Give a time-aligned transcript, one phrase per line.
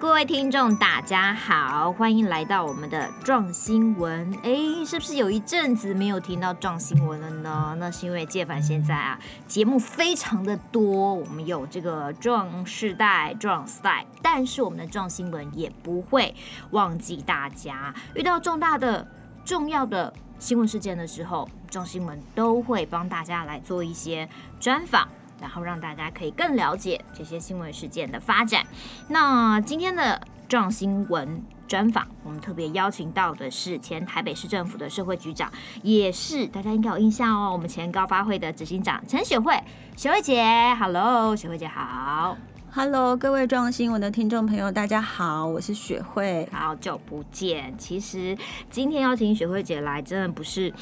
[0.00, 4.34] 各位听众，大家好，欢迎来到我们的壮新闻。
[4.42, 7.76] 哎，是不是有一阵子没有听到壮新闻了呢？
[7.78, 16.34] 那是因为介凡现在啊，节目非常的多，我们有这个壮世代、壮 style，但是我们的壮新闻也不会
[16.70, 17.94] 忘记大家。
[18.14, 19.06] 遇到重大的、
[19.44, 24.26] 重要的新闻事件的时候，壮新闻都会帮大家来做一些
[24.58, 25.06] 专访。
[25.40, 28.64] 然后让大家可以更了解这些新闻事件的发展。
[29.08, 35.50] 那今天的撞新闻专访，我们特别邀请到的是前台北市政府的社会局长，
[35.82, 39.54] 也是大家应该有印象哦，我们前高发会的执行长陈雪慧，
[39.96, 40.44] 雪慧姐
[40.78, 42.36] ，Hello，雪慧姐好
[42.72, 47.74] ，Hello，各位壮新闻的听众朋友，大家好，我是雪慧，好久不见。
[47.76, 48.36] 其实
[48.70, 50.72] 今天邀请雪慧姐来，真的不是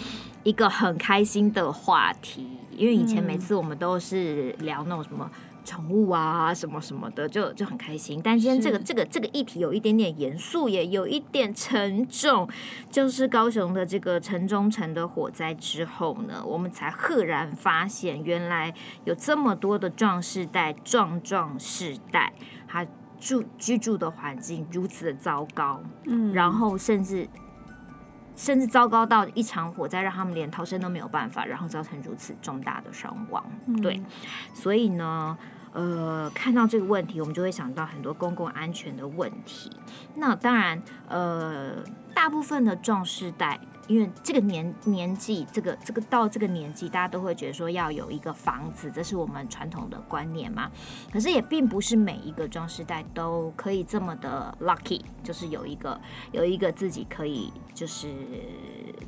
[0.42, 2.46] 一个很开心的话题。
[2.76, 5.28] 因为以前每次我们都是聊那种什么
[5.68, 8.18] 宠物啊，什么什么的，就就很开心。
[8.24, 12.48] 但今天这个这个这个议题有一点点严肃，也有一点沉重。
[12.90, 18.72] 就是高雄的这个城中城的火灾之后呢，我们才赫然发现，原来
[19.04, 22.32] 有这么多的壮士代、壮壮士代，
[22.66, 22.86] 他
[23.20, 27.28] 住居住的环境如此的糟糕，嗯，然后甚至。
[28.40, 33.44] 甚至糟糕到一场火灾让他们连逃生都没有办法，然后造成如此重大的伤亡。
[33.82, 34.00] 对，
[34.54, 35.36] 所以呢，
[35.72, 39.70] 呃，看到这个问题，我们就会想到很多公共安全的问题。
[40.14, 41.76] 那当然，呃，
[42.14, 43.58] 大部分的壮世代。
[43.88, 50.70] 因为这个年年纪，这个这个到这个年纪，大家都会觉得说要有一个房子，这是我们传统的观念嘛。
[51.10, 55.98] 可是也并不是每一个壮世代都可以这么的 lucky，就是有一个
[56.32, 58.12] 有一个自己可以就是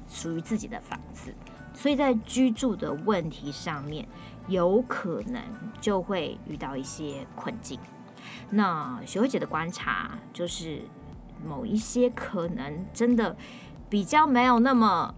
[0.09, 1.31] 属于自己的房子。
[1.75, 4.09] 所以在居住的问题上面，
[4.51, 5.43] 有可能
[5.81, 7.81] 就会遇到一些困境。
[8.51, 10.83] 那学慧姐的观察就是，
[11.43, 13.35] 某一些可能真的。
[13.91, 15.13] 比较没有那么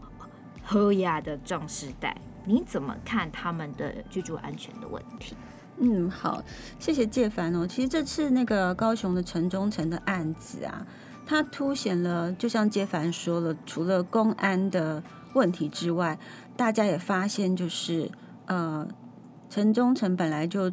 [0.65, 5.37] 和雅的壮士代，你怎么看他们的居住安全的问题？
[5.77, 6.43] 嗯，好，
[6.79, 7.67] 谢谢介凡哦。
[7.67, 10.87] 其实这次那个高雄的城中城的案子啊，
[11.27, 15.03] 它凸显了，就像介凡说了，除了公安的
[15.35, 16.19] 问题之外，
[16.57, 18.11] 大家也发现就是
[18.47, 18.89] 呃，
[19.53, 20.73] 城中城本来就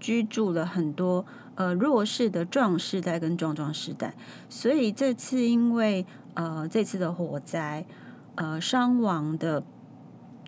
[0.00, 4.14] 居住了很多呃弱势的壮世代跟壮壮世代，
[4.48, 6.06] 所以这次因为。
[6.38, 7.86] 呃，这次的火灾，
[8.34, 9.62] 呃，伤亡的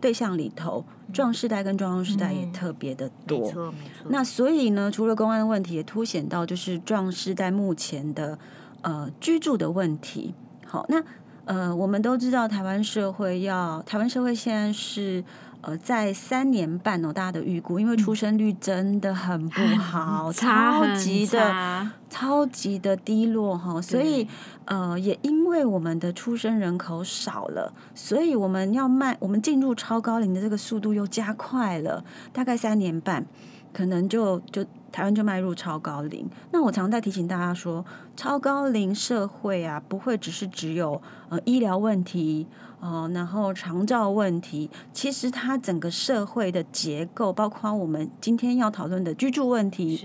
[0.02, 0.84] 对象里头，
[1.14, 3.38] 壮世代跟壮壮世代也特别的多。
[3.38, 4.10] 嗯、没错，没错。
[4.10, 8.38] 那所以呢，除了公安的问题，也凸显到就是壮世代目前的
[8.82, 10.34] 呃居住的问题。
[10.66, 11.02] 好，那
[11.46, 15.24] 呃，我们都知道台湾社会要台湾社会现在是。
[15.60, 24.26] 呃，在三年半哦，大家的预估，因为出生率真的很不好，超级的超级的低落哈，所以
[24.66, 33.26] 呃，也因为我们的出生人口少了，所以我们要迈，我们进入超高龄的这个速度又加快了，大概三年半，
[33.72, 36.24] 可能就就台湾就迈入超高龄。
[36.52, 42.46] 那我常在提醒大家说，超高龄社会啊，不会只是只有呃医疗问题。
[42.80, 50.04] 哦，然后长照问题，其实它整个社会的结构，包括我们今天要讨论的居住问题、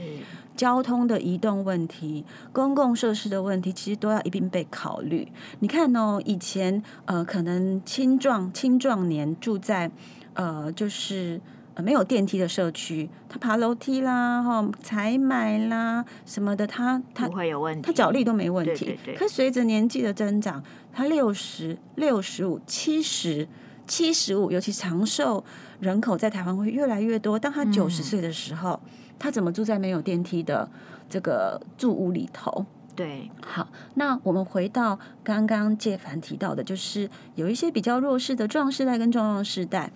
[0.55, 5.31] 交通的移动问题、公共设施的问题，其实都要一并被考虑。
[5.59, 9.91] 你看哦，以前呃，可能青壮青壮年住在
[10.33, 11.39] 呃，就是。
[11.81, 18.85] 没有电梯的社区，他爬楼梯啦，哈，采买啦什么的，他他不会有问题，他脚力都没问题。
[18.85, 19.15] 对对对。
[19.15, 23.47] 可随着年纪的增长，他六十六十五、七十、
[23.87, 25.43] 七十五，尤其长寿
[25.79, 27.39] 人口在台湾会越来越多。
[27.39, 30.69] 当他九十岁的时候，嗯，他怎么住在没有电梯的
[31.09, 32.65] 这个住屋里头？
[32.95, 39.91] 对，好，那我们回到刚刚介凡提到的，就是有一些比较弱势的壮世代跟壮壮世代。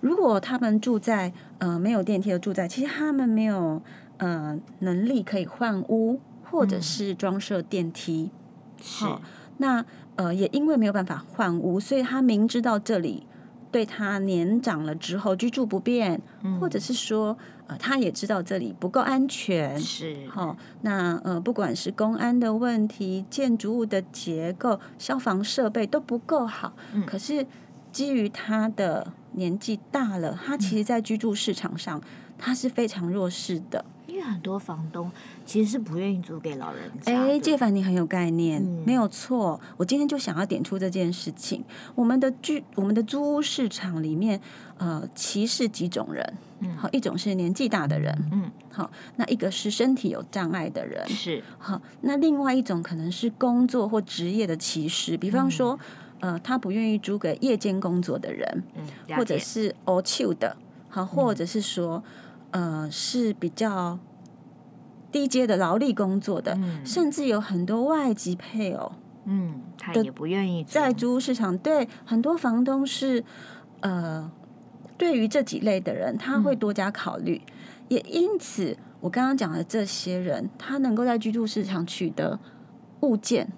[0.00, 3.82] 如果他们住在呃没有电梯的住宅，其实他们没有
[4.16, 8.30] 呃能力可以换屋，或者是装设电梯。
[8.82, 9.20] 好、嗯哦，
[9.58, 9.84] 那
[10.16, 13.26] 呃也因为没有办法换屋，所以他明知道这里
[13.70, 17.36] 对他年长了之后居住不便，嗯、或者是说
[17.66, 19.78] 呃他也知道这里不够安全。
[19.78, 27.46] 是，好、哦，那呃不管是公安的问题、建筑物的结构、消防设备都不够好，嗯、可是
[27.92, 29.12] 基于他的。
[29.32, 32.00] 年纪大了，他其实，在居住市场上，
[32.38, 33.84] 他是非常弱势的。
[34.06, 35.08] 因为很多房东
[35.46, 37.16] 其实是不愿意租给老人家。
[37.16, 39.58] 哎，介凡，你很有概念，嗯、没有错。
[39.76, 41.64] 我今天就想要点出这件事情。
[41.94, 44.40] 我们的居，我们的租屋市场里面，
[44.78, 46.34] 呃，歧视几种人。
[46.58, 48.12] 嗯，好，一种是年纪大的人。
[48.32, 51.08] 嗯，好，那一个是身体有障碍的人。
[51.08, 55.80] 是，好，那另外一种可能是工作或职业的歧视，比方说，嗯、
[56.20, 60.56] 呃，他不愿意租给夜间工作的人，嗯，或者是 all two 的，
[60.88, 61.96] 好，或者是说。
[61.96, 62.02] 嗯
[62.52, 63.96] 呃，是比较
[65.12, 68.90] 低阶的劳力工作的，嗯、甚至有很多外籍配偶，
[69.24, 71.56] 嗯，他也不愿意在租屋市场。
[71.56, 73.22] 对，很多房东是
[73.82, 74.28] 呃，
[74.98, 77.40] 对于这几类的人，他会多加考虑。
[77.46, 77.52] 嗯、
[77.90, 82.40] 也因此，我刚刚讲的这些人，他能够在居住市场取得
[83.02, 83.52] 物件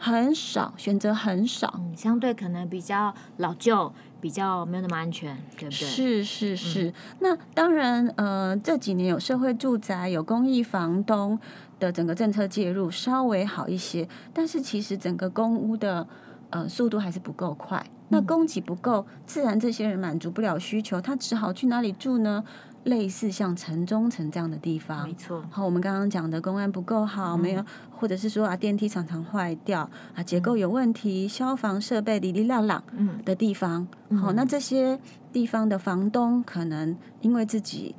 [0.00, 3.92] 很少，选择很少，嗯，相对可能比较老旧。
[4.20, 5.70] 比较没有那么安全，对不对？
[5.70, 6.88] 是是是。
[6.88, 11.38] 嗯、那当然，呃，这几年有社会住宅、有公益房东
[11.78, 14.06] 的整个政策介入，稍微好一些。
[14.34, 16.06] 但是其实整个公屋的
[16.50, 17.82] 呃速度还是不够快。
[18.10, 22.44] 那供给不够，自然这些人满足不了需求，他只好去哪里住呢？
[22.84, 25.44] 类似像城中城这样的地方，没错。
[25.50, 32.82] 好，我们刚刚讲的公安不够好，嗯、没有，或者是说啊电梯常常坏掉啊结构有问题，嗯、消防设备哩哩啦啦
[33.22, 33.86] 的地方。
[34.18, 34.98] 好、嗯，那这些
[35.30, 37.94] 地方的房东可能因为自己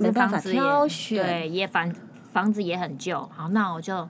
[0.00, 1.94] 没办法挑选，对，也房
[2.32, 3.28] 房子也很旧。
[3.30, 4.08] 好，那我就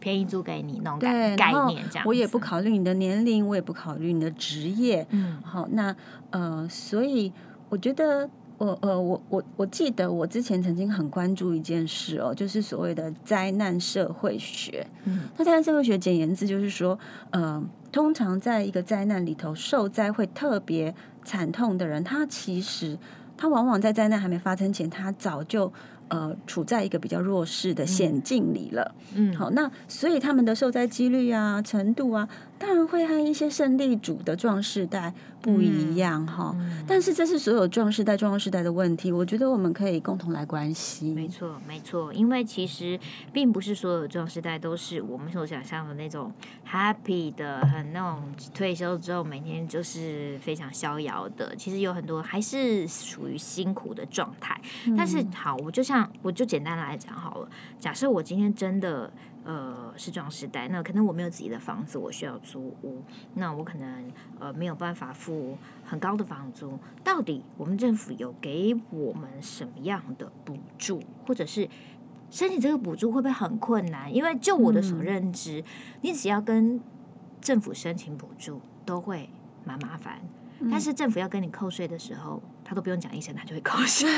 [0.00, 2.04] 便宜租给你那种概概念这样。
[2.04, 5.06] 我也不考虑你的年龄，我也不考虑你的职业。
[5.10, 5.94] 嗯，好，那
[6.30, 7.32] 呃，所以
[7.68, 8.28] 我觉得。
[8.58, 14.86] 我呃，我我我记得我之前曾经很关注一件事哦，就是所谓的灾难社会学。
[15.04, 16.98] 嗯，那灾难社会学简言之就是说，
[17.30, 22.98] 呃，通常在一个灾难里头，受灾会特别惨痛的人，他其实
[23.36, 25.72] 他往往在灾难还没发生前，他早就。
[26.14, 28.94] 呃，处在一个比较弱势的险境里了。
[29.16, 35.12] 嗯，好，那所以他们的受灾几率啊、程度啊，当然会和一些胜利组的壮士代
[35.42, 36.52] 不一样哈。
[36.54, 41.12] 嗯嗯、但是这是所有壮士代、壮士代的问题，我觉得我们可以共同来关心。
[41.16, 42.96] 没错，没错，因为其实
[43.32, 46.32] 并不是所有壮士代都是我们所想象的那种
[46.70, 48.22] happy 的，很那种
[48.54, 51.56] 退休之后每天就是非常逍遥的。
[51.56, 54.60] 其实有很多还是属于辛苦的状态。
[54.86, 56.03] 嗯、但是好，我就像。
[56.04, 57.48] 那我就简单来讲好了。
[57.78, 59.12] 假设我今天真的
[59.44, 63.02] 呃是壮时代，那可能我没有自己的房子，我需要租屋，
[63.34, 66.78] 那我可能呃没有办法付很高的房租。
[67.02, 71.68] 到底我们政府有给我们什么样的补助，或者是
[72.30, 74.12] 申请这个补助会不会很困难？
[74.12, 75.64] 因为就我的所认知，嗯、
[76.02, 76.80] 你只要跟
[77.40, 79.28] 政府申请补助都会
[79.64, 82.42] 蛮麻烦，嗯、但是政府要跟你扣税的时候。
[82.66, 84.08] 他都不用讲一声，他就会扣税。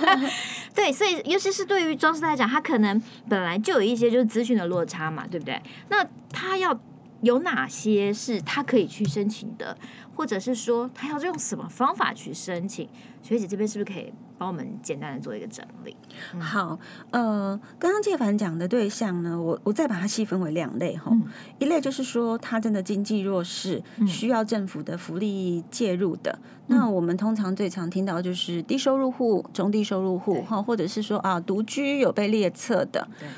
[0.76, 5.58] 对，所以尤其是对于装饰来讲，他可能本来就有一些就是资讯的落差嘛，对不对？
[5.88, 6.78] 那他要
[7.22, 9.74] 有哪些是他可以去申请的，
[10.14, 12.86] 或者是说他要用什么方法去申请？
[13.22, 14.12] 学姐这边是不是可以？
[14.38, 15.94] 帮我们简单的做一个整理。
[16.32, 16.78] 嗯、好，
[17.10, 21.10] 呃，刚刚介凡讲的对象呢，我我再把它细分为两类哈。
[21.12, 21.24] 嗯、
[21.58, 26.38] 一类就是说他真的经济弱势，嗯、需要政府的福利介入的。
[26.68, 33.06] 嗯、那我们通常最常听到就是低收入户、中低收入户哈，或者是说啊独居有被列册的。
[33.18, 33.28] 对。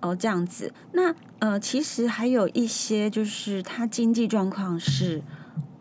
[0.00, 0.70] 哦，这样子。
[0.92, 5.22] 那呃，其实还有一些就是他经济状况是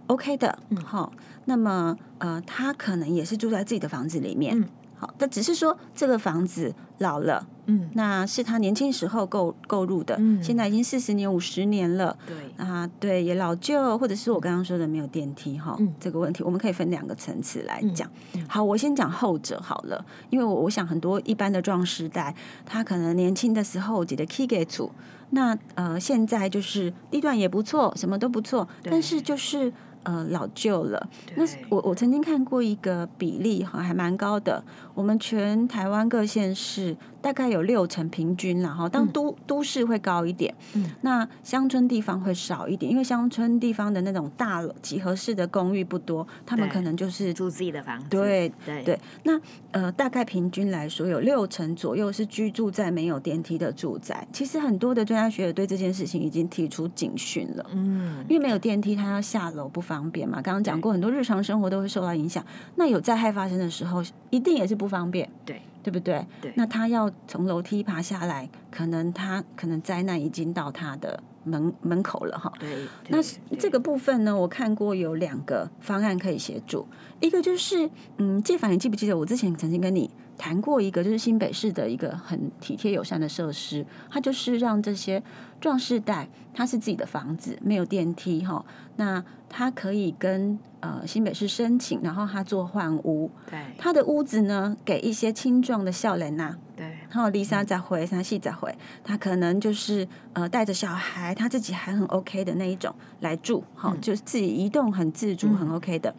[0.07, 0.57] OK 的。
[0.69, 0.77] 嗯。
[0.77, 1.11] 好。
[1.45, 18.09] 那么，呃，他可能也是住在自己的房子里面，嗯、好，但只是说这个房子老了，嗯，那是他年轻时候购购入的，嗯，现在已经四十年、五十年了，对，啊，对，也老旧，或者是我刚刚说的没有电梯，哈，嗯、这个问题我们可以分两个层次来讲。
[18.35, 22.33] 嗯、好，我先讲后者好了，因为我我想很多一般的壮世代，
[22.65, 24.91] 他可能年轻的时候记得 K 给处，
[25.31, 29.73] 那呃，现在就是地段也不错，什么都不错，但是就是。
[30.03, 31.09] 呃，老旧了。
[31.25, 34.63] 对那我我曾经看过一个比例哈，还蛮高的。
[34.93, 48.09] 我们全台湾各县市大概有六成平均，然后当都、嗯、都市会高一点，嗯，那乡村地方会少一点，因为乡村地方的那种大几何式的公寓不多，他们可能就是住自己的房子。
[48.09, 48.99] 对对对。
[49.23, 49.39] 那
[49.71, 54.27] 呃，大概平均来说，有六成左右是居住在没有电梯的住宅。
[54.31, 60.41] 其实很多的专家学者对这件事情已经提出警讯了，嗯，因为没有电梯，他要下楼不方便嘛。
[60.41, 62.45] 刚刚讲过，很多日常生活都会受到影响。
[62.75, 66.25] 那有灾害发生的时候，一定也是不方便，对对不对？
[66.41, 72.51] 对，那他要从楼梯爬下来，可能他可能灾难已经到他的门门口了哈。
[72.59, 73.17] 对，那
[73.57, 76.87] 这个部分呢，我看过有两个方案可以协助，
[77.19, 85.21] 一个就是，嗯，介凡，你记不记得我之前曾经跟你谈过一个，就是新北市的一个很体贴友善的设施，它就是让这些
[85.61, 88.65] 壮士代，它是自己的房子，没有电梯哈，
[88.97, 106.13] 那他可以跟呃新北市申请，然后他做换屋，对，他的屋子呢给一些青壮的少年呐，对，然后丽莎再回，三细再回，他可能就是呃带着小孩，他自己还很 OK 的那一种来住，哈、嗯，就是自己移动很自主，很 OK 的。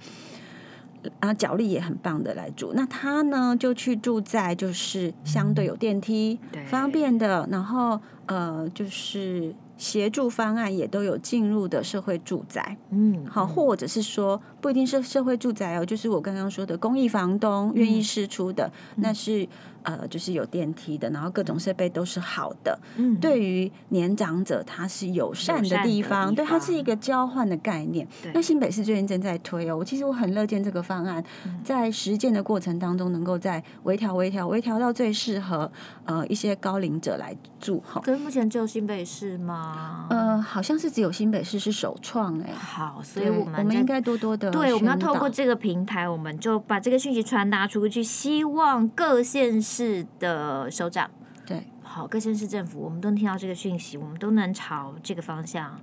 [1.04, 9.54] 嗯啊，脚力也很棒的来住，那他呢就去住在就是相对有电梯、嗯、方便的，然后呃就是。
[9.76, 19.46] 协助方案也都有进入的社会住宅，嗯，好，或者是说不一定是社会住宅哦，就是我刚刚说的公益房东愿意释出的，嗯、那是
[19.84, 22.78] 呃，就是有电梯的，然后各种设备都是好的。
[22.96, 28.06] 嗯，对于年长者，它是友善的地方，对，它是一个交换的概念。
[28.22, 31.22] 对那新北市最近正在推哦，我其实我很乐见这个方案
[31.62, 35.70] 在实践的过程当中，能够在微调、微调、微调到最适合
[36.06, 37.78] 呃一些高龄者来住。
[37.86, 40.06] 哈，可是目前只有新北市吗？
[40.08, 42.52] 呃，好像是只有新北市是首创哎。
[42.54, 49.73] 好，所以我们我们应该多多的对，我们要透过这个平台，我们就把这个讯息传达出去，希望各县市
[50.18, 51.10] 的首长。
[51.46, 55.80] 对，好，各县市政府，我们都能听到这个讯息，我们都能朝这个方向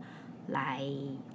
[0.47, 0.81] 来、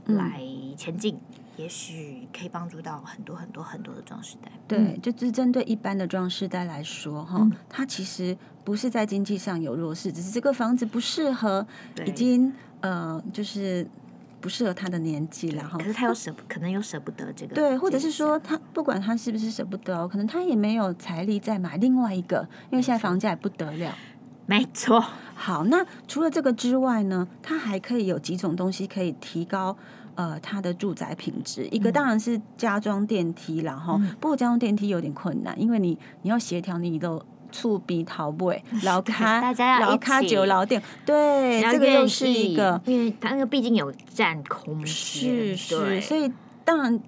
[0.06, 0.40] 嗯、来
[0.76, 1.18] 前进。
[1.56, 4.52] 也许可以帮助到很多很多很多的壮世代。
[4.68, 11.66] 对，就是针对一般的壮世代来说，哈、嗯，他其实不是在经济上有弱势，只是这个房子不适合，
[12.04, 13.88] 已经呃，就是
[14.40, 15.78] 不适合他的年纪了哈。
[15.78, 17.54] 可是他又舍，可能又舍不得这个。
[17.54, 23.94] 对，或者是说他不管他是不是舍不得，可能他也没有财力再买另外一个，因为现在房价也不得了。
[24.46, 25.04] 没错。
[25.34, 29.76] 好，那除了这个之外呢，他还可以有几种东西可以提高。
[30.14, 37.22] 呃，他的住宅品质，一个当然是加装电梯，然后、嗯、不过加装电梯有点困难，因为你你要协调你的
[37.56, 46.30] 触鼻头位，老卡 大家要老卡酒老店，对，这个又是一个，因为它那个毕竟有占空间，是是，所以
[46.64, 47.00] 当然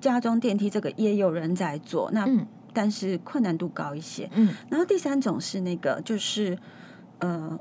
[0.00, 6.58] 家装电梯这个也有人在做，那、嗯、但是困难度高一些，嗯，然后第三种是那个就是
[7.20, 7.58] 呃。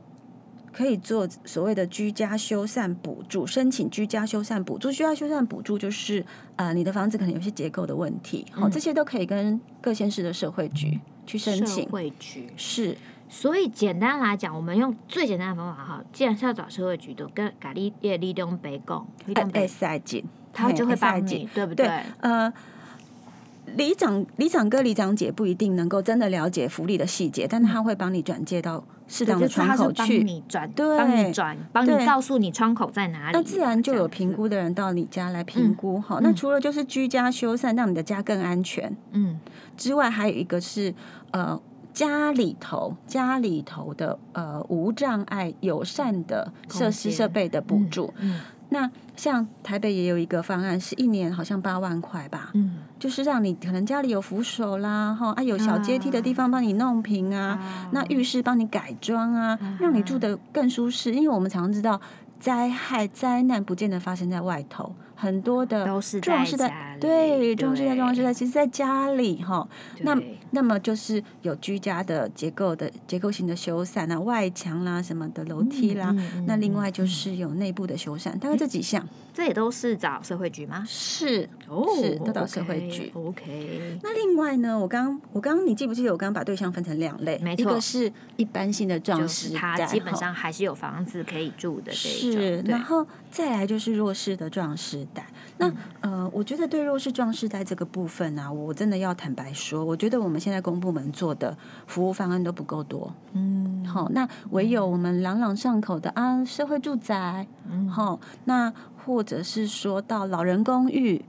[0.78, 4.92] 可以做所谓的居家修缮补助，申请居家修缮补助。
[4.92, 6.24] 居家修缮补助就是，
[6.56, 11.86] 呃，你的房子可能有些结构的问题，好、嗯，这些都可以跟各县市的社会局去申请。
[11.86, 12.96] 社会局是，
[13.28, 21.88] 所以简单来讲，我们用最简单的方法哈，既然是要找社会局，都跟咖喱叶立东北贡立东北赛进，他就会帮你，对不对？
[21.88, 22.54] 对呃。
[23.76, 33.38] 里长、里长哥、里长姐不一定能够真的了解福利的细节，但他会帮你转介到适当的窗口去，帮你转，对，帮你转，帮你告诉你窗口在哪里。
[33.38, 36.00] 那自然就有评估的人到你家来评估。
[36.00, 39.40] 好，那除了就是居家修缮，让你的家更安全，嗯，
[39.76, 40.94] 之外，还有一个是
[41.32, 41.60] 呃
[41.94, 48.14] 家里头家里头的呃无障碍友善的设施设备的补助。
[48.20, 48.40] 嗯。
[48.70, 61.14] 那像台北也有一个方案，是一年好像八万块吧，嗯，就是让你可能家里有扶手啦，哈啊有小阶梯的地方帮你弄平啊，啊那浴室帮你改装啊，啊让你住得更舒适。
[61.14, 62.00] 因为我们常常知道
[62.40, 64.96] 灾害灾难不见得发生在外头。
[65.18, 65.84] 很多的
[66.22, 69.68] 壮士代，对，壮士代，壮士代，其实在家里哈。
[70.02, 70.18] 那
[70.52, 76.16] 那么就是有居家的结构的结构性的修缮啊，外墙啦什么的楼梯啦。
[76.46, 79.06] 那另外就是有内部的修缮，大概这几项。
[79.34, 80.84] 这也都是找社会局吗？
[80.88, 83.12] 是哦，是都找社会局。
[83.14, 84.00] OK。
[84.02, 87.38] 那另外呢，我刚我刚你记不记得我刚刚把对象分成两类？
[87.38, 91.92] 没错，一个是一般性的壮世代，他基本上还是有房子可以住的。
[91.92, 95.26] 是，然后再来就是弱势的壮世代。
[95.58, 103.12] 那呃，我觉得对弱势壮世代这个部分啊，我真的要坦白说，我觉得我们现在公部门做的服务方案都不够多。
[103.34, 108.72] 嗯，好，那唯有我们朗朗上口的啊，社会住宅，嗯，好，那
[109.04, 111.26] 或者是说到老人公寓，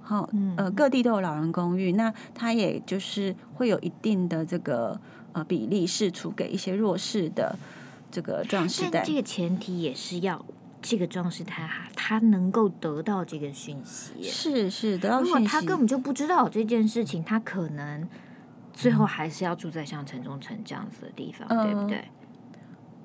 [0.00, 4.98] 好，呃，各地都有老人公寓，那它也就是会有一定的这个
[5.32, 7.54] 呃比例释出给一些弱势的
[8.10, 9.02] 这个壮士代。
[9.04, 10.42] 这个前提也是要。
[10.80, 15.32] 这个壮世代哈，他能够得到这个讯息，是是得到讯息。
[15.32, 18.08] 如果他根本就不知道这件事情，他可能
[18.72, 22.04] 最后还是要住在像城中城这样子的地方，嗯、对不对？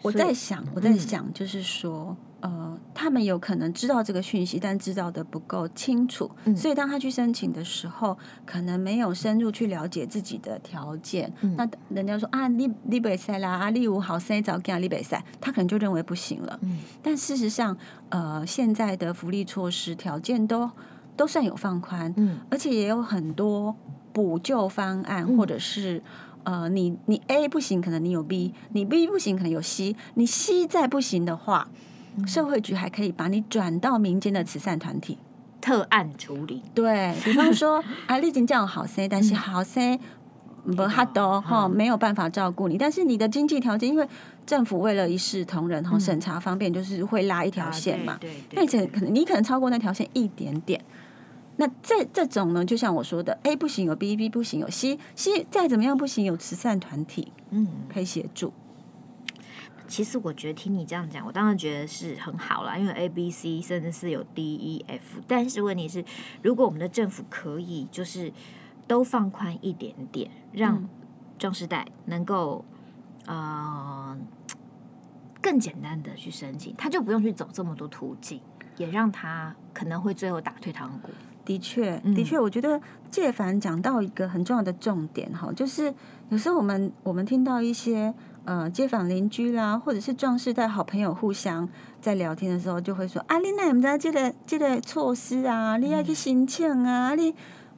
[0.01, 11.31] 我在想，我在想，就是说，嗯、呃，他们有可能知道这个讯息，但知道的不够清楚，嗯、所以当他去申请的时候，可能没有深入去了解自己的条件。
[11.39, 16.59] 嗯、那人家说啊，利利北塞啦，啊，你有好塞早给啊，利北塞，他可能就认为不行了。
[16.63, 17.77] 嗯、但事实上，
[18.09, 20.69] 呃，现在的福利措施条件都
[21.15, 23.73] 都算有放宽，嗯，而且也有很多
[24.11, 26.03] 补救方案，嗯、或者是。
[26.45, 31.75] 呃，你你 A 不行，可能你有 B，你 B 不行，可能有 C，你 C 再不行的话，嗯、
[32.27, 35.17] 社会局还可以把你转到民间的慈善团体
[35.59, 36.61] 特案处理。
[36.73, 39.97] 对，比方说， 啊，你已经这样好生，但是好生
[40.75, 44.07] 不哈多哈，没有办法照顾你，但是你的经济条件，因为
[44.45, 48.17] 政府为了一视同仁哈，审查方便，就是会拉一条线嘛。
[48.19, 50.81] 对，那可可能你可能超过那条线一点点。
[51.57, 58.51] 那这这种呢，就像我说的，A 不行有 B，B 不行有 C，C 再怎么样不行有慈善团体，嗯，可以协助。
[59.93, 66.03] 其实我觉得听你这样讲，我当然觉得是很好啦，因为 A、B、C 甚至是有 D、E、F，但是问题是，
[66.41, 68.33] 如果我们的政府可以就是
[68.87, 70.89] 都放宽一点点，让
[71.37, 72.65] 壮士代能够
[73.27, 74.17] 呃
[75.39, 78.41] 更简单的去申请，他就不用去走这么多途径，
[78.77, 81.11] 也让他可能会最后打退堂鼓。
[81.45, 82.81] 的确，的确，我觉得
[83.11, 85.93] 介凡讲到一个很重要的重点哈，就是
[86.29, 88.11] 有时候我们我们听到一些
[88.45, 91.67] 呃街坊邻居啦，或者是壮世代好朋友互相
[92.01, 97.33] 在聊天的时候，就会说啊，你那我们家这个这个措施啊，你要去申请啊，你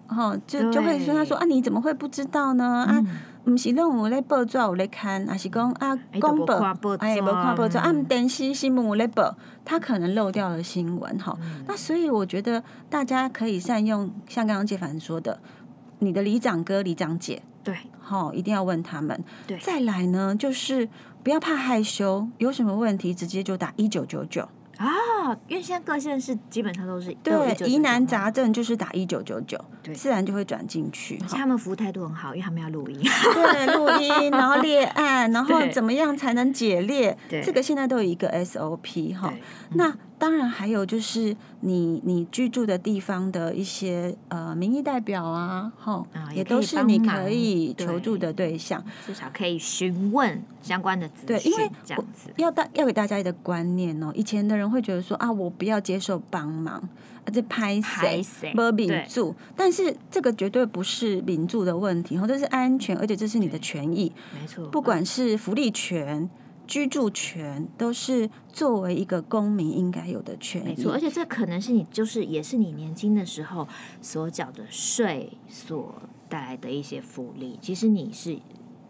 [0.08, 2.86] 哦就就会说他说啊，你怎么会不知道呢？
[2.88, 3.04] 啊。
[3.48, 6.56] 唔是拢有咧报纸有咧看，还是讲啊公报
[6.98, 11.38] 哎，无看报纸啊，电视新闻有咧报，他可能漏掉了新闻哈。
[11.44, 15.40] 嗯、那所以我觉得大家可以善用，像刚刚介凡说的，
[16.00, 19.24] 你的里长哥、里长姐，对，好，一定要问他们。
[19.48, 20.88] 对，再来呢，就是
[21.24, 24.48] 不要怕害羞，有什么问题直接就打一九九九。
[24.78, 24.86] 啊，
[25.48, 31.18] 因为现在各县市基本上都是对疑难杂症就是打一九九九，对，自然就会转进去。
[31.22, 37.18] 而且他们服务态度很好，因为他们要录音，对，录音，然后列案，然后怎么样才能解列？
[37.30, 39.34] 对，这个现在都有一个 SOP 哈。
[39.76, 51.28] 那当然还有就是你你居住的地方的一些呃民意代表啊，哈，也都是你可以求助的对象，至少可以询问相关的资讯。
[51.28, 56.82] 对，因为这样子要大要给大家一个观念哦，以前的人会觉得说啊，我不要接受帮忙，
[57.26, 66.30] 而且拍谁没民主，但是这个绝对不是民主的问题，或者是安全，而且这是你的权益，没错，不管是福利权。
[66.68, 70.92] 居住权都是作为一个公民应该有的权利，没错。
[70.92, 73.68] 而且这可能是你，就是也是你年轻的时候
[74.02, 75.96] 所缴的税所
[76.28, 77.58] 带来的一些福利。
[77.62, 78.38] 其实你是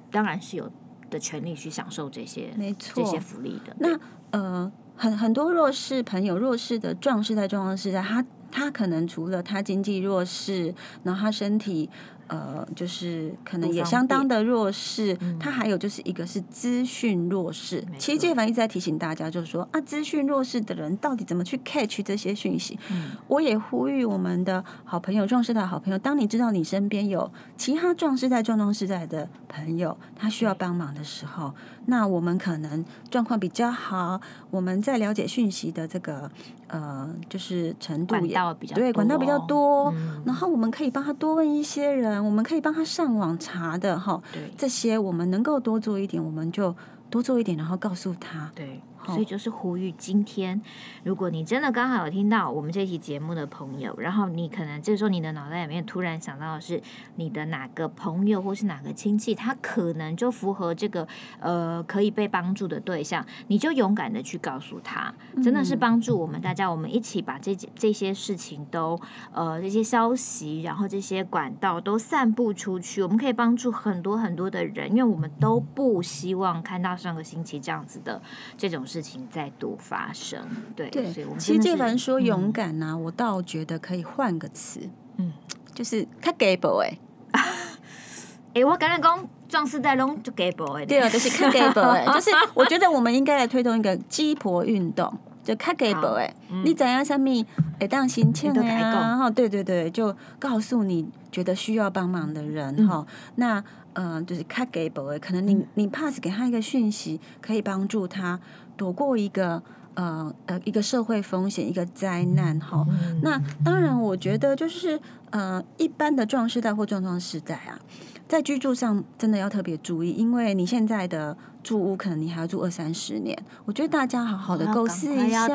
[0.10, 0.72] 当然是有
[1.10, 3.76] 的权利去享受这些，没错，这些福利的。
[3.80, 4.00] 那
[4.32, 8.26] 呃，很很多弱势朋友、弱势的壮士在、壮世代，他
[8.56, 11.90] 他可能除了他经济弱势，然后他身体。
[12.28, 17.84] 呃，就是可能也相当的弱势，他还有就是一个是资讯弱势。
[17.88, 22.80] 嗯、其实介凡一直在提醒大家，就是说啊，资讯弱势的人到底怎么去 catch 这些讯息？
[22.90, 31.54] 嗯、我也呼吁我们的好朋友、壮士的好朋友，当你知道你身边有其他壮士在、壮壮士在的朋友，他需要帮忙的时候，
[31.86, 36.32] 那我们可能状况比较好，我们在了解讯息的这个
[36.70, 44.22] 呃，就是程度也对管道比较多，嗯、然后我们可以帮他多问一些人，我们可以帮他上网查的哈，
[44.58, 46.76] 这些我们能够多做一点，我们就
[47.10, 48.52] 多做一点，然后告诉他。
[48.56, 48.82] 对。
[49.08, 50.60] 所以就是呼吁，今天
[51.04, 56.82] 如果你真的刚好有听到我们这期节目的朋友，然后你可能这时候你的脑袋里面突然想到的是
[57.18, 61.08] 你的哪个朋友或是哪个亲戚，他可能就符合这个
[61.40, 65.14] 呃可以被帮助的对象，你就勇敢的去告诉他，
[65.44, 69.00] 真的是帮助我们大家，我们一起把这这些事情都
[69.32, 78.22] 呃这些消息，然后这些管道都散布出去，我们可以帮助很多很多的人，因为我们都不希望看到上个星期这样子的
[78.58, 78.86] 这种。
[78.86, 80.40] 事情再度发生，
[80.76, 84.80] 对对，所以我们其实既然说勇敢呢、啊，嗯、我倒觉得可以换个词，
[85.18, 85.34] 嗯，
[85.74, 86.98] 就是他给不哎，
[88.54, 95.12] 哎，我刚刚讲壮士带龙就给不哎，对啊，就是他给不哎，就是我觉得我们应该来推动一个鸡婆运动，
[95.46, 97.46] 就他给不哎，嗯、你怎样上面
[97.80, 103.64] 哎当心情啊，哈，对对对，就告诉你觉得需要帮忙的人哈，嗯、那。
[103.98, 108.38] 嗯、呃，就是卡给宝可能你你 pass 给他一个讯息，可以帮助他
[108.76, 112.86] 躲过一个呃呃一个社会风险，一个灾难哈。
[112.90, 117.80] 嗯、那当然，我觉得就是呃一般的壮世代或壮壮世代啊，
[118.28, 123.36] 在居住上真的要特别注意，因为你现在的住屋可能你还要住二三十年。
[123.66, 125.48] 我觉得大家好好的构思一下，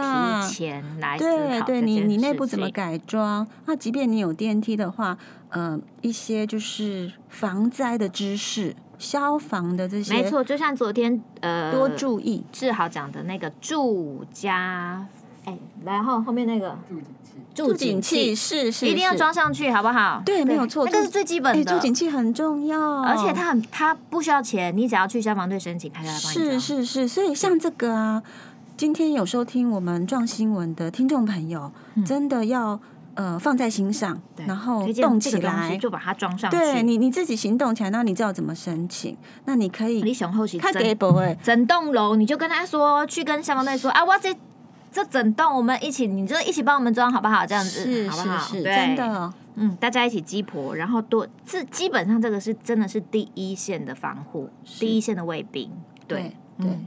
[1.17, 3.47] 对对，你你内部怎么改装？
[3.67, 5.17] 那即便你有电梯的话。
[5.53, 15.05] 嗯、呃，一些就是防灾的知识、消防的这些，没错，就像昨天呃，多注意志豪讲的那个住家，
[15.45, 17.01] 哎，然后后面那个住
[17.53, 20.23] 住警器是是一定要装上去，好不好？
[20.25, 21.73] 对，没有错，这个是最基本的。
[21.73, 26.61] 助警器很重要，而且它很，它不需要钱，你只要去消防队申请，他就来帮你装。
[26.61, 28.23] 是是是，所以像这个啊，
[28.77, 31.71] 今天有收听我们撞新闻的听众朋友，
[32.07, 32.81] 真的要
[33.15, 36.57] 呃放在心上，然后动起来就把它装上去。
[36.57, 40.03] 对你你自己行动起来，然后你知道怎么申请，那你可以。
[40.03, 44.35] 你想后期整整整栋楼，你就跟他说，去跟消防队说啊，我这。
[44.91, 47.47] 这整栋我们一起，你就一起帮我们装好不好？
[47.47, 48.39] 这样子是好不好？
[48.39, 54.49] 是是，真的，嗯，大家一起鸡婆，然后多，这基本上这个是真的是第一线的防护，
[54.79, 55.71] 第一线的卫兵，
[56.07, 56.67] 对对。
[56.67, 56.79] 对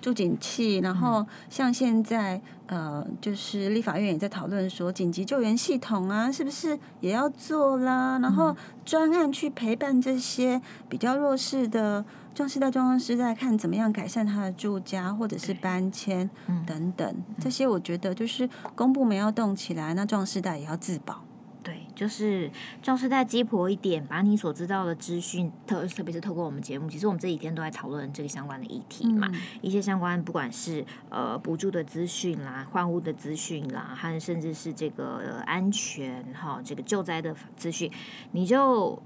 [0.00, 8.18] 住警器，然后像现在，呃，就是立法院也在讨论说，紧急救援系统啊，是不是也要做啦？
[8.20, 16.28] 然后专案去陪伴这些比较弱势的壮世代、壮世代，看怎么样改善他的住家或者是搬迁
[16.66, 21.22] 等等，这些我觉得就是公部门要动起来，那壮世代也要自保。
[21.62, 22.50] 对，就是
[22.82, 37.92] 壮世代鸡婆一点，把你所知道的资讯，特特别是透过我们节目，其实我们这几天都在讨论这个相关的议题嘛，嗯、一些相关不管是呃补助的资讯啦、换屋的资讯啦，还甚至是这个安全哈、这个救灾的资讯，
[38.32, 39.00] 你就。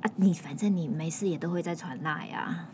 [0.00, 2.66] 啊，你反正你没事也都会再传那呀，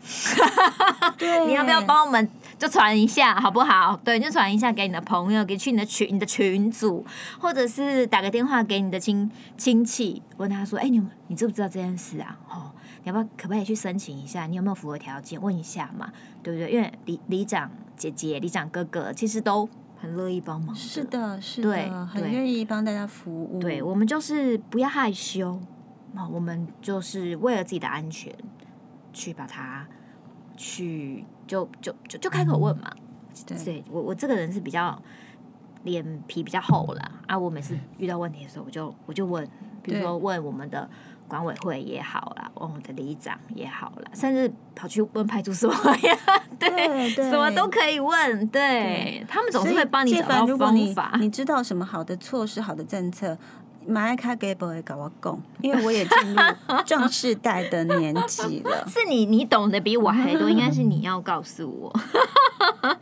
[1.17, 3.99] 对， 你要不要帮我们就传一下好不好？
[4.03, 7.03] 对，就传一下给你的朋友，给去你的群、你的群组，
[7.39, 12.37] 或者是打个电话给你的亲亲戚，问他说：“哎、欸，你你知不知道这件事啊？
[12.47, 12.71] 哦，
[13.03, 14.45] 你要不要可不可以去申请一下？
[14.45, 15.41] 你有没有符合条件？
[15.41, 16.11] 问一下嘛，
[16.43, 16.71] 对不对？
[16.71, 19.67] 因为里里长姐姐、里长哥哥其实都
[19.99, 23.59] 很乐意帮忙，是的，是的，对，很愿意帮大家服务。
[23.59, 25.59] 对，我们就是不要害羞。
[26.31, 28.33] 我们就是为了自己的安全，
[29.11, 29.85] 去把它
[30.55, 32.89] 去就就就就开口问嘛。
[33.49, 35.01] 嗯、对，我我这个人是比较
[35.83, 37.11] 脸皮比较厚啦。
[37.27, 37.37] 啊。
[37.37, 39.45] 我每次遇到问题的时候，我就我就问，
[39.83, 40.89] 比如说问我们的
[41.27, 46.17] 管委会也好啦，问我的里长也好啦，甚至跑去问派出所呀，
[46.57, 48.47] 对，对对什么都可以问。
[48.47, 51.11] 对，对他们总是会帮你找到方法。
[51.15, 53.37] 你，你知道什么好的措施、好的政策？
[53.87, 56.41] 马爱卡给不会跟我讲，因为我也进入
[56.85, 58.85] 壮世代的年纪了。
[58.87, 61.93] 是你，你懂得比我还多，应该是你要告诉我。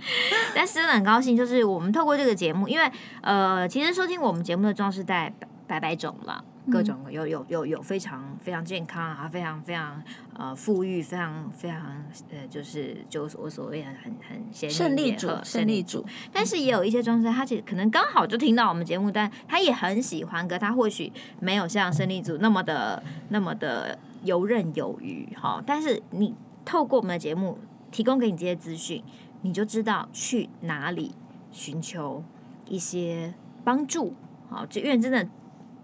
[0.56, 2.92] 但是很高兴，就是我们透过这个节目，因为
[3.22, 5.34] 呃，其实收听我们节目的壮世代
[5.68, 6.44] 百百种了。
[6.72, 10.02] 各种有有有有非常非常健康啊，非常非常
[10.34, 25.62] 呃富裕，非常非常呃就是就是我所谓的很很胜利组胜利组，但是也有一些壮世代，他其实可能刚好就听到我们节目，但他也很喜欢，可他或许没有像胜利组那么的那么的游刃有余哈。
[25.66, 27.60] 但是你透过我们的节目
[27.92, 29.04] 提供给你这些资讯，
[29.42, 31.12] 你就知道去哪里
[31.52, 32.24] 寻求
[32.70, 33.34] 一些
[33.66, 34.14] 帮助
[34.50, 35.28] 好，就因为真的。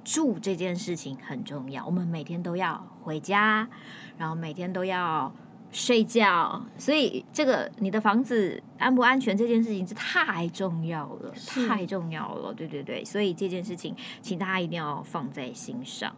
[0.10, 3.70] 住这件事情很重要，我们每天都要回家，
[4.18, 5.32] 然后每天都要
[5.72, 16.12] 睡觉，所以这个你的房子安不安全这件事情是太重要了，太重要了，对对对，所以这件事情请大家一定要放在心上。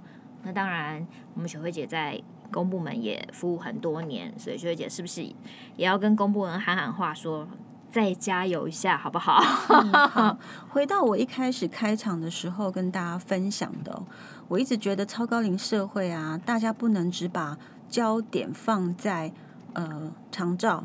[0.44, 2.18] 那当然，我们雪慧姐在
[2.50, 7.46] 公部门也服务很多年，所以雪慧姐是不是也要跟公部门喊喊话说？
[7.92, 9.44] 再加油一下，好不好？
[9.70, 10.38] 嗯，好，
[10.72, 14.02] 回到我一开始开场的时候跟大家分享的，
[14.48, 17.58] 我一直觉得超高龄社会啊，大家不能只把
[17.90, 19.34] 焦点放在
[19.74, 20.84] 呃长照，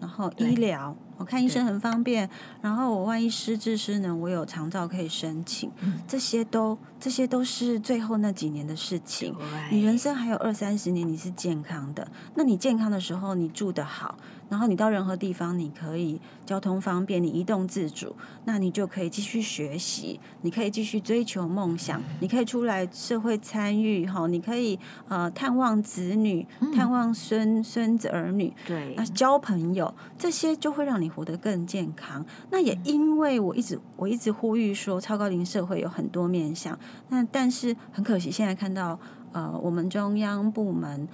[0.00, 0.96] 然后医疗。
[1.18, 2.28] 我看医生很方便，
[2.60, 9.34] 然后我万一失智失能，我有长照可以申请，嗯、这些都这些都是最后那几年的事情。
[9.70, 24.78] 你人生还有二三十年，你是健康的，那你健康的时候，你住得好，然后你到任何地方，你可以交通方便，你移动自主，那你就可以继续学习，你可以继续追求梦想，你可以出来社会参与，哈，你可以
[25.08, 31.06] 呃探望子女，探望孙孙子儿女，对，那交朋友，这些就会让你。
[31.16, 32.22] 活得更健康。
[32.50, 36.78] 那也因为我一直我一直呼吁说，超高龄社会有很多面向。
[37.08, 38.98] 那但是很可惜，现在看到
[39.32, 41.08] 呃，我们中央部门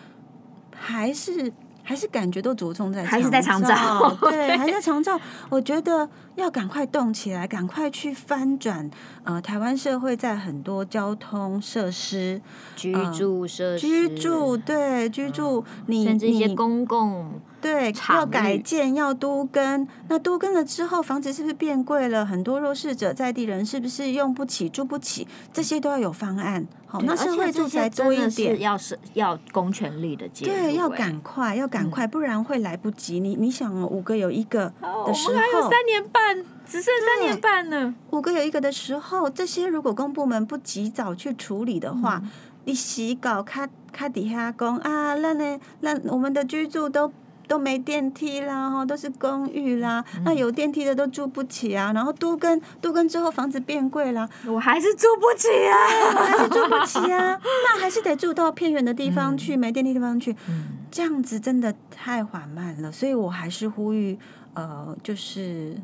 [0.74, 5.18] 还是还是感觉都着重在还是在长照， 对，还是在长照。
[5.48, 8.88] 我觉得要赶快动起来，赶快去翻转
[9.24, 12.40] 呃，台湾社会在很多交通设施、
[12.76, 17.40] 居住设施、呃、居住对居住，你甚至一些公共。
[17.62, 19.86] 对，要改建，要都更。
[20.08, 22.26] 那都更了之后，房子是不是变贵了？
[22.26, 25.28] 很多弱势者在地人是不是用不起、住不起？
[25.52, 26.66] 这些都要有方案。
[26.86, 30.52] 好，那社会住宅多一点，要是要公权力的介入。
[30.52, 33.20] 对，要赶快，要赶快，不然会来不及。
[33.20, 34.64] 你你想，五个有一个
[35.06, 36.44] 的时候，我们还有三年半。
[36.66, 37.94] 只剩三年半了。
[38.10, 42.30] 五个有一个的时候，这些如果公部门不及早去处理的话，嗯、
[42.64, 47.12] 你洗稿卡卡底下讲啊，那呢，那我们的居住都。
[47.52, 50.02] 都没电梯啦，哈，都是公寓啦。
[50.16, 51.92] 嗯、那有电梯的都住不起啊。
[51.92, 55.76] 然后都跟都跟之后，房子变贵啦，我还是住不起啊，
[56.14, 57.38] 还是住不起啊。
[57.68, 60.34] 那还是得住到偏远的地方去，嗯、没电梯地方去。
[60.48, 62.90] 嗯、这样子真的太缓慢了。
[62.90, 64.18] 所以我还是呼吁，
[64.54, 65.76] 呃，就是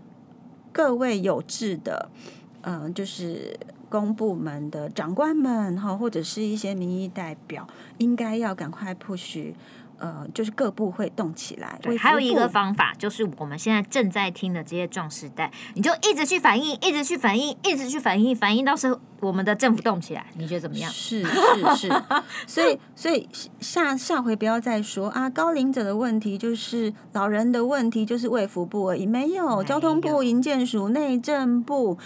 [0.72, 2.08] 各位有志的，
[2.62, 3.54] 嗯、呃，就是
[3.90, 9.52] 公部门的长官们哈，或者是一些民意代表，应该要赶快 push。
[9.98, 11.78] 呃，就是各部会动起来。
[11.82, 20.90] 对，还有一个方法，就是我们现在正在听的这些壮士代，你就一直去反映，一直去反映，一直去反映，反映到时候我们的政府动起来，你觉得怎么样？
[20.90, 22.02] 是是是，
[22.46, 23.28] 所以所以
[23.60, 31.98] 下下回不要再说啊，高龄者的问题就是老人的问题，就是卫福部而已，没有交通部、营建署、内政部，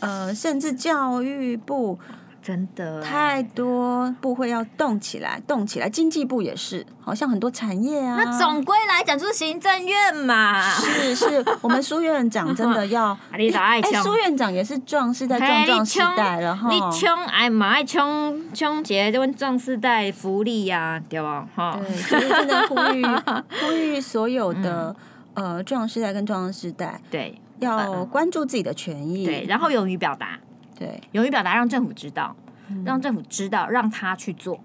[0.00, 1.98] 呃，甚至教育部。
[2.42, 8.16] 真的太多部会要动起来，动起来，经济部也是，好像很多产业啊。
[8.16, 10.62] 那总归来讲，就是行政院嘛。
[10.70, 13.16] 是是，我们苏院长真的要。
[13.36, 16.68] 你打爱苏院长也是壮士在，壮壮世代了哈。
[16.70, 21.46] 你冲哎嘛爱冲冲节，就问壮世代福利呀，对吧？
[21.54, 21.78] 哈。
[21.80, 23.04] 对，所以真的呼吁
[23.60, 24.94] 呼吁所有的
[25.34, 30.38] 呃壮世代跟壮世代，对，要关注自己的权益，对，然后勇于表达。
[30.78, 32.36] 对，勇于表达，让政府知道，
[32.68, 34.60] 嗯、让政府知道，让他去做，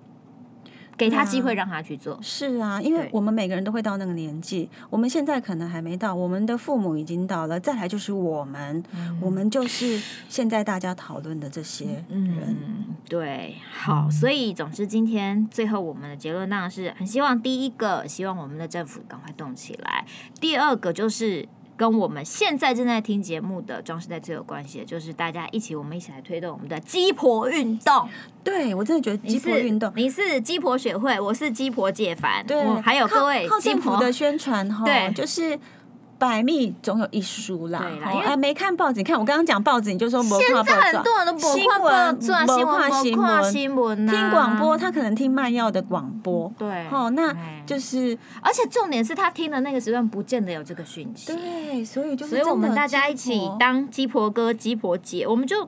[0.95, 2.19] 给他机会，让他去做。
[2.21, 9.99] 是啊，因为我们每个人都会到那个年纪，我们现在可能还没到，我们的父母已经到了，再来就是我们，嗯、我们就是
[10.30, 12.06] 现在大家讨论的这些人。
[12.10, 20.06] 嗯，对，好，所以总之今天最后我们的结论当然是很希望，第一个希望我们的政府赶快动起来，
[20.39, 21.49] 第二个就是。
[21.75, 28.07] 跟我们现在正在听节目的装饰带最有关系的，就是大家一起，我们一起来推动我们的鸡婆运动。
[28.43, 35.59] 对，我真的觉得鸡婆运动，你是鸡婆学会，我是鸡婆解凡，对，还有各位鸡婆的宣传哈，对，就是。
[36.23, 40.69] 百密总有一疏啦，对啦，因为没看报纸，你看我刚刚讲报纸，你就说没看报纸。
[40.69, 46.49] 现在很多人都不看报纸，新闻没看新闻，听广播，他可能听慢药的广播。
[46.57, 51.36] 对，哦，那就是，而且重点是他听的那个时段不见得有这个讯息。
[51.36, 55.67] 对，所以就是，所以我们大家一起当鸡婆哥、鸡婆姐，我们就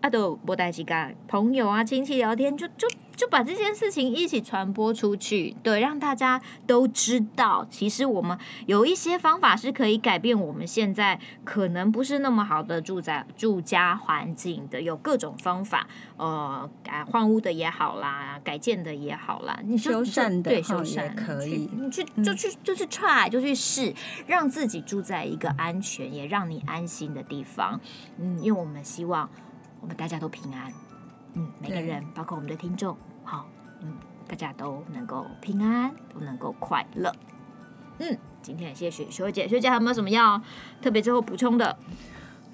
[0.00, 0.94] 啊都不带几个
[1.28, 2.88] 朋友啊、亲戚聊天，就就。
[3.20, 23.94] 就把这件事情一起传播出去，对，让大家都知道，其实我们有一些方法是可以改变我们现在可能不是那么好的住宅住家环境的，有各种方法，呃，改换屋的也好啦，改建的也好啦，你就修缮的对修缮也可以，你去就去就去 try 就去试，
[24.26, 27.78] 让自己住在一个安全也让你安心的地方，
[28.16, 29.28] 嗯，因为我们希望
[29.82, 30.72] 我们大家都平安，
[31.34, 32.96] 嗯，每个人包括我们的听众。
[33.80, 33.94] 好，嗯，
[34.28, 37.12] 大家都能够平安，都能够快乐。
[37.98, 40.40] 嗯，今天谢谢学学姐，雪姐还有没有什么要
[40.80, 41.78] 特别最后补充的？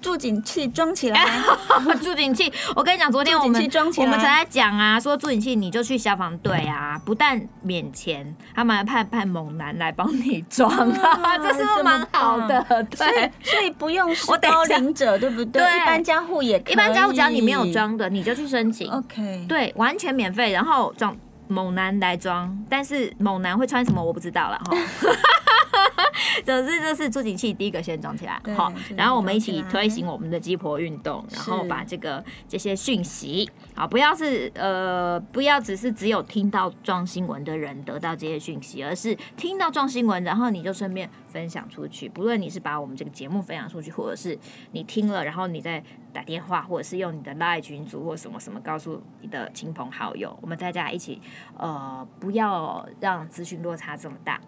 [0.01, 1.25] 住警器装起来，
[2.01, 2.51] 住警器。
[2.75, 3.61] 我跟你讲，昨天我们
[3.97, 12.63] 我们才在讲啊，说住警器你就去消防队啊，不但免钱，他们还派派猛男来帮你装啊， 这是不是蛮好的？
[12.91, 15.61] 对，所以不用我高龄者，对不对？
[15.61, 18.89] 一般家户也可以，一般家户只要你没有装的，你就去申请。
[18.91, 21.15] OK，对，完全免费，然后装
[21.47, 24.77] 猛男来装，但是猛男会穿什么我不知道了哈。
[26.45, 42.07] 总之就是助警器第一个先装起来，好，然后我们一起推行我们的鸡婆运动，然后把这个这些讯息，啊，不要是呃，不要只是只有听到撞新闻的人得到这些讯息，而是听到撞新闻，然后你就顺便分享出去。
[42.07, 44.37] 不论你是把我们这个节目分享出去，或者是
[44.71, 45.83] 你听了，然后你再
[46.13, 51.21] 打电话，或者是用你的 LINE 群组或什么什么告诉你的亲朋好友，我们大家一起，
[51.57, 54.39] 呃，不要让资讯落差这么大。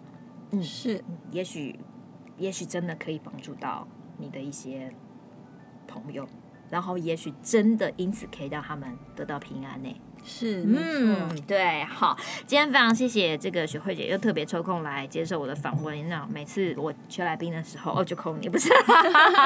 [0.52, 1.78] 嗯，是，也许，
[2.36, 3.86] 也许真的可以帮助到
[4.18, 4.92] 你的一些
[5.86, 6.26] 朋友，
[6.68, 10.00] 然后也许真的因此可以让他们得到平安呢。
[10.24, 16.08] 是，嗯，对，好，今天非常谢谢这个雪慧姐又特别抽空来接受我的访问。
[16.08, 18.70] 那每次我缺来宾的时候，哦，就扣你，不是？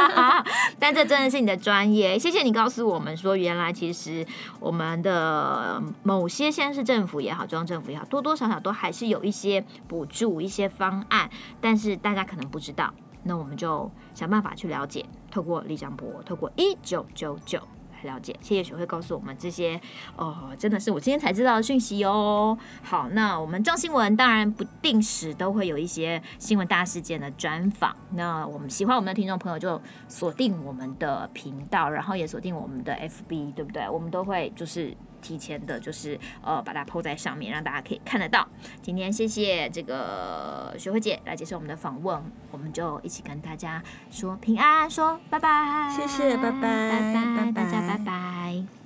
[0.78, 4.26] 但这真的是你的专业，谢谢你告诉我们说，原来其实
[4.60, 12.92] 我们的某些县市政府也好，中央政府也好，多多少少都还是有一些补助、一些方案，但是大家可能不知道。
[13.22, 17.58] 那我们就想办法去了解，透过里长伯，透过一九九九。
[18.04, 19.80] 了解，谢谢学会告诉我们这些
[20.16, 22.56] 哦，真的是我今天才知道的讯息哦。
[22.82, 27.94] 好，那我们众新闻当然不定时都会有一些新闻大事件的专访。
[28.12, 33.88] 那我们喜欢我们的听众朋友就锁定我们的频道，然后也锁定我们的 FB，对不对？
[33.88, 34.96] 我们都会就是。
[35.24, 38.46] 提前的，就是呃，把它 po 在上面，让大家可以看得到。
[38.82, 48.83] 今天谢谢这个学慧姐来接受我们的访问，我们就一起跟大家说平安，说拜拜，谢谢，拜拜，拜拜，大家拜拜。